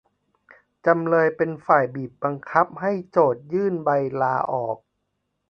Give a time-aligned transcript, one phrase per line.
[0.85, 3.89] จำเลยเป็นฝ่ายบีบบังคับให้โจทก์ยื่นใบ
[4.21, 4.77] ลาออก